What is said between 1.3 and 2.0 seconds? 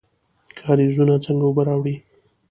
اوبه راوړي؟